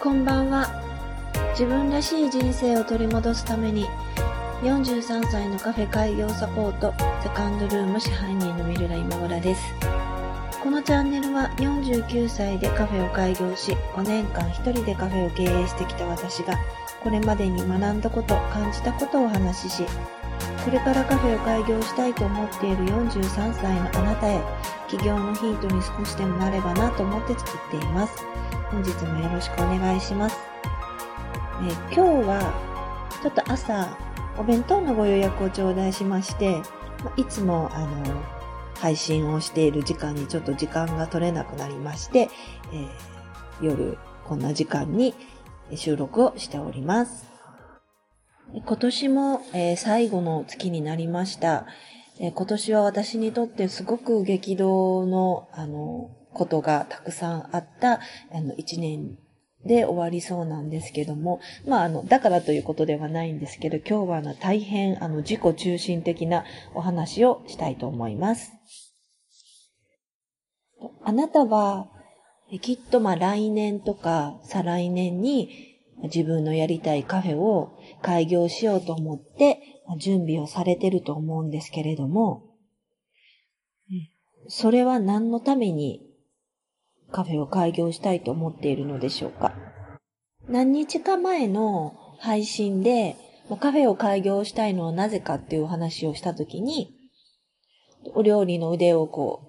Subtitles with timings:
[0.00, 0.70] こんばんは。
[1.50, 3.84] 自分らしい人生を取り戻すために、
[4.62, 9.60] 43歳のカフェ開業サポート、セカンドルーム支配人のミルラ今村です。
[10.62, 16.58] このチャンネルは49歳でカフェを開業し、5年間一人でカフェを経営してきた私が、
[17.00, 19.82] これまでに学んだこと、感じたことをお話しし、
[20.64, 24.40] これからカフェを開業したいと思っている43歳のあなたへ、
[24.88, 28.24] 起業のヒントに少しでもなればなと思って作っています。
[28.72, 30.36] 本日もよろしくお願いします。
[31.62, 32.52] え今日は、
[33.22, 33.96] ちょっと朝、
[34.36, 36.60] お弁当のご予約を頂戴しまして、
[37.16, 38.37] いつも、あの、
[38.80, 45.14] 配信をしている時間にちょっと時間が取れなくなりまして、えー、夜こんな時間に
[45.74, 47.26] 収録をしております。
[48.52, 51.66] 今年も、えー、最後の月になりました、
[52.18, 58.00] えー、今年は私にとってすごく激動の、あの、ことがたくさんあった、
[58.32, 59.18] あの、一年
[59.68, 66.44] で終わりそうなんですけども、まあ、あの、だからということではないんですけど、今日はあの、大変、あの、自己中心的な
[66.74, 68.52] お話をしたいと思います。
[71.04, 71.88] あなたは、
[72.60, 75.50] きっとまあ来年とか再来年に
[76.04, 79.60] 自分のやりたいカフェを開業しようと思って
[79.98, 82.44] 準備をされてると思うんですけれども、
[84.48, 86.07] それは何のために
[87.10, 89.54] カフェを開業したいと思っているのでしょうか？
[90.48, 93.16] 何日か前の配信で
[93.60, 96.94] カフェを開業したいのはなぜかっていうお話をしたときに、
[98.14, 99.42] お料理の腕をこ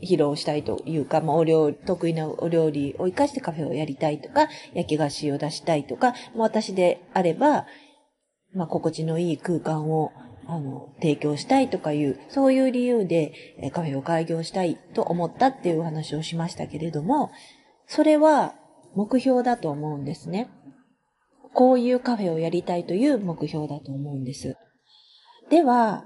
[0.00, 7.66] う披露したいというか、まあ、お料理、得意なお料理を活かしてカフェをやりたいとか、焼き菓子を出したいとか、まあ、私であれば、
[8.54, 10.10] まあ、心地のいい空間を、
[10.46, 17.30] あの、提供したいとかいう、そういう理由で、えカフェを開業したいと思ったっていう話をしましたけれども、
[17.86, 18.54] それは
[18.94, 20.50] 目標だと思うんですね。
[21.54, 24.56] こういうカフェをやりたいという目標だと思うんです。
[25.50, 26.04] では、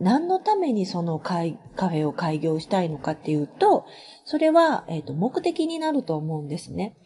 [0.00, 3.84] 何のためにそのカフェを開業したいのかっていうと、
[4.24, 6.96] それは、えっ、ー、と、目的になると思うんですね。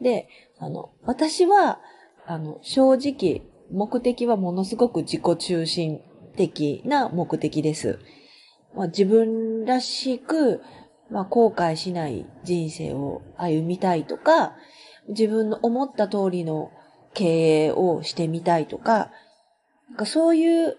[0.00, 0.28] で、
[0.58, 1.80] あの、私は、
[2.26, 6.00] あの、正直、目的はものすごく自己中心
[6.38, 7.98] 的な目的です。
[8.74, 10.62] まあ、自分らしく、
[11.10, 14.54] まあ、後悔しない人生を歩みたいとか、
[15.08, 16.70] 自分の思った通りの
[17.14, 19.10] 経営をしてみたいとか、
[19.88, 20.76] なんかそういう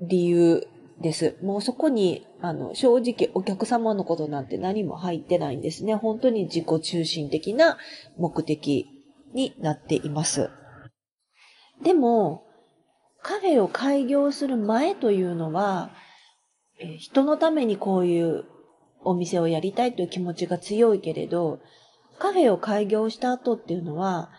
[0.00, 0.66] 理由
[1.00, 1.38] です。
[1.42, 5.94] もうそこに、あの、正直お客様のことなんて何も入ってないんですね。
[5.94, 7.78] 本当に自己中心的な
[8.18, 8.86] 目的
[9.32, 10.50] になっています。
[11.82, 12.49] でも、
[13.30, 15.92] カフェを開業する前というのは、
[16.98, 18.44] 人のためにこういう
[19.04, 21.60] お店をやりたいという気持ちが強いけれど、
[22.18, 24.30] カフェを開業した後っていうのは、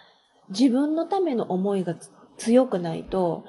[0.50, 1.96] 自分のための思いが
[2.38, 3.46] 強くないと、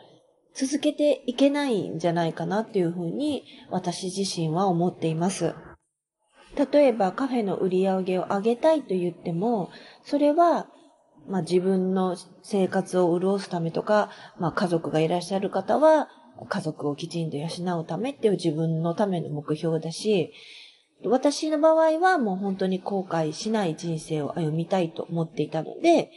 [0.55, 5.57] 続けていけないんじゃないかなっていうふうに私自身は思っています。
[6.73, 9.71] 例えばカフェの売り上げを上げたいと言っても、
[10.05, 10.69] それは、
[11.29, 16.09] まあ自分の生活を潤すためとか、まあ家族がいらっしゃる方は、
[16.49, 17.47] 家族をきちんと養
[17.81, 20.33] うためっていう自分のための目標だし、
[21.05, 26.11] 私の場合はもう本当に後悔しない人生を歩みたいと思っていたので、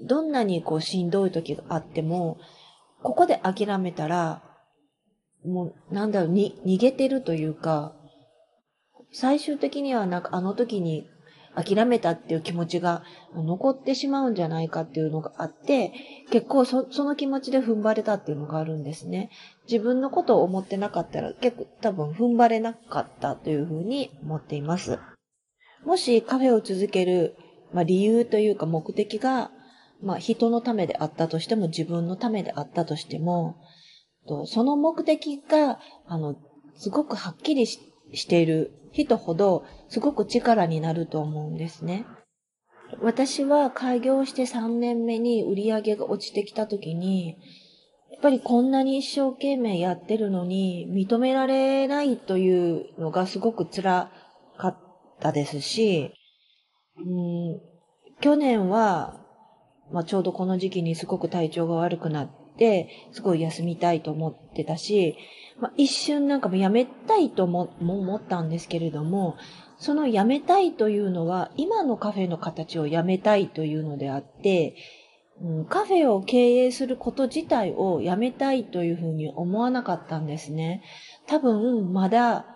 [0.00, 2.38] どんなにこうしんどい時があっても、
[3.02, 4.42] ここで諦めたら、
[5.44, 7.94] もう、なんだろう、に、逃げてるというか、
[9.12, 11.08] 最終的にはなんかあの時に
[11.56, 13.02] 諦めたっていう気持ちが
[13.34, 15.92] 残ってしまうんじゃないかっていうのがあって、
[16.30, 19.30] 結構その気持ちで踏ん張れたっていうのがあるんですね。
[19.68, 24.98] 自分のことを思ってなかったら結構多分踏ん張れなかったというふうに思っています。
[25.84, 27.36] もしカフェを続ける、
[27.72, 29.50] まあ、理由というか目的が
[30.02, 33.56] まあ人のためであったとしても自分のためであったとしても、
[34.46, 36.36] その目的が、あの、
[36.74, 42.06] すごくはっきりしてしている人ほど、すごく力になると思うんですね。
[43.00, 47.36] 私は開業して3年目に売り上げが落ちてきた時に、
[48.10, 54.10] やっぱりこんなに一生懸命やってるのに認められないというのがすごく辛
[54.56, 54.78] かっ
[55.20, 56.12] たですし、
[56.96, 57.60] うん、
[58.20, 59.26] 去年は
[59.92, 65.16] まあ、ちょうどこの時期にすごく体調が悪くなって、すごい休みたいと思ってたし、
[65.58, 69.36] まあ、一瞬なんかもやめたいとも思ったんですけれども、
[69.78, 74.76] そのやめたいというのは、今のカフェの形をやめたいというのであって、
[75.40, 80.82] うん、カフェを経営すること自体をやめたいというふうに思わなかったんですね。
[81.26, 82.46] 多分、まだ、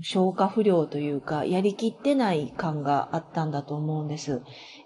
[0.00, 4.42] 消化不良というか、やりきってない感があったんだと思うんです。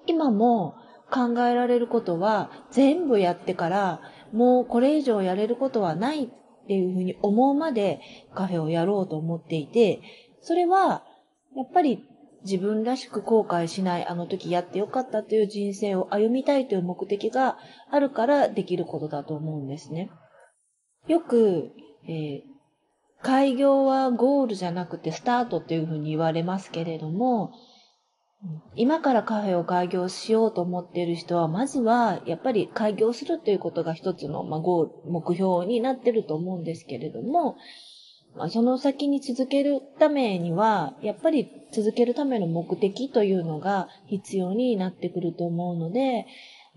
[0.07, 0.75] 今も
[1.11, 4.01] 考えられることは全部やってから、
[4.33, 6.31] もうこれ以上やれることはない
[6.69, 7.99] っていうふうに思うまで
[8.35, 10.03] カフェをやろうと思っていて、
[10.43, 11.03] それは
[11.57, 12.05] やっぱり
[12.45, 17.57] 自分らしく後悔しないあの時やってよかったという人生を歩みたいという目的が
[17.91, 20.11] あるからできることだと思うんですね。
[21.07, 21.71] よく、
[22.07, 22.43] えー、
[23.23, 27.53] 開業はゴールじゃなくてスタートっていうふうに言われますけれども、
[28.77, 37.57] 今からカフェを開業しようと思っている人は、まずはやっぱり開業するということが一つの、まあ、ゴール、目標になってると思うんですけれども、
[38.37, 46.27] まあ、その先に続けるためには、やっぱり続けるための目的というのが必要になってくると思うので、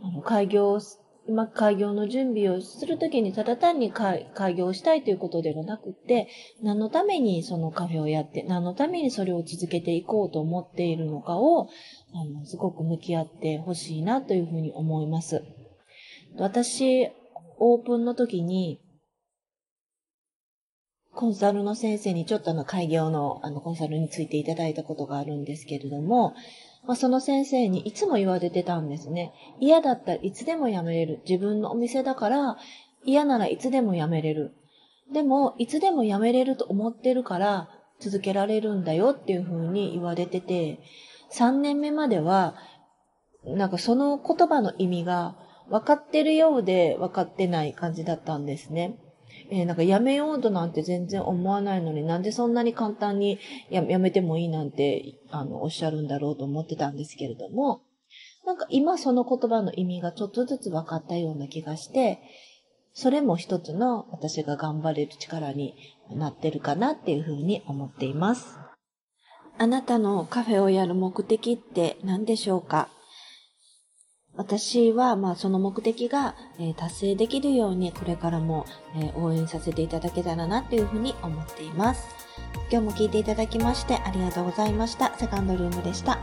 [0.01, 0.79] あの開業
[1.27, 6.27] 今開業の準備をするときにただ単に開業したいということではなくて、
[6.61, 11.69] 何のためにそのカフェをやって、何のためにそれを続けていこうと思っているのかを、
[12.13, 15.43] あの、すごく向き合ってほしいなというふうに思います。
[16.37, 17.09] 私、
[17.59, 18.81] オープンの時に、
[21.13, 26.33] コンサルの先生にちょっとあの開業のあのコンサルについていただいたことがあるんですけれども、
[26.85, 29.33] まあ、その先生にいつも言われてたんですね。
[29.59, 31.21] 嫌だったらいつでも辞めれる。
[31.27, 32.57] 自分のお店だから
[33.03, 34.55] 嫌ならいつでも辞めれる。
[35.13, 37.69] でも、いつでも辞めれると思ってるから
[37.99, 40.79] 続けられるんだよっていうふうに言われてて、
[41.31, 42.55] 3年目までは、
[43.45, 45.35] なんかその言葉の意味が
[45.69, 48.97] 分かってるようで分かってない感じだったんですね。
[49.49, 53.39] えー、なんかやめようとなんて全然思わないのになんでそんなに簡単に
[53.69, 57.81] やめてもいいなんて、あの、おっしゃるんだろうと思ってたんですけれども、
[58.45, 62.19] なんか今その言葉の意味がちょっとずつ分かったような気がして、
[62.93, 65.75] それも一つの私が頑張れる力に
[66.09, 68.57] なってるかなっていうふうに思っています。
[69.57, 72.89] あなたのカフェをやる目的って何でしょうか？
[74.35, 82.07] 私は、まあ、その目的が、え、達成できるように、これからも、え、応援させていただけたらな、というふうに思っています。
[82.71, 85.13] 今日も聞いていただきまして、ありがとうございました。
[85.17, 86.17] セカンドルームでした。